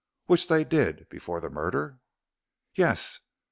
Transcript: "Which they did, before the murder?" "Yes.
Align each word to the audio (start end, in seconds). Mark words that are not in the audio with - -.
"Which 0.25 0.47
they 0.47 0.63
did, 0.63 1.07
before 1.09 1.39
the 1.39 1.51
murder?" 1.51 1.99
"Yes. 2.73 3.19